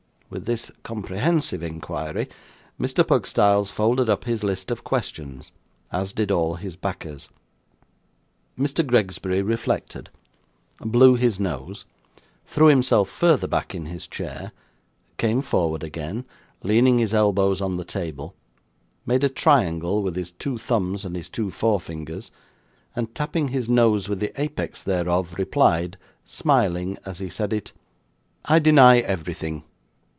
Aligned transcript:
With 0.33 0.45
this 0.45 0.71
comprehensive 0.83 1.61
inquiry, 1.61 2.29
Mr. 2.79 3.05
Pugstyles 3.05 3.69
folded 3.69 4.09
up 4.09 4.23
his 4.23 4.45
list 4.45 4.71
of 4.71 4.81
questions, 4.81 5.51
as 5.91 6.13
did 6.13 6.31
all 6.31 6.55
his 6.55 6.77
backers. 6.77 7.27
Mr. 8.57 8.81
Gregsbury 8.87 9.41
reflected, 9.41 10.09
blew 10.79 11.15
his 11.15 11.37
nose, 11.37 11.83
threw 12.45 12.67
himself 12.67 13.09
further 13.09 13.45
back 13.47 13.75
in 13.75 13.87
his 13.87 14.07
chair, 14.07 14.53
came 15.17 15.41
forward 15.41 15.83
again, 15.83 16.23
leaning 16.63 16.99
his 16.99 17.13
elbows 17.13 17.59
on 17.59 17.75
the 17.75 17.83
table, 17.83 18.33
made 19.05 19.25
a 19.25 19.27
triangle 19.27 20.01
with 20.01 20.15
his 20.15 20.31
two 20.31 20.57
thumbs 20.57 21.03
and 21.03 21.17
his 21.17 21.27
two 21.27 21.51
forefingers, 21.51 22.31
and 22.95 23.13
tapping 23.13 23.49
his 23.49 23.67
nose 23.67 24.07
with 24.07 24.21
the 24.21 24.31
apex 24.39 24.81
thereof, 24.81 25.35
replied 25.37 25.97
(smiling 26.23 26.97
as 27.05 27.19
he 27.19 27.27
said 27.27 27.51
it), 27.51 27.73
'I 28.45 28.59
deny 28.59 28.99
everything. 28.99 29.65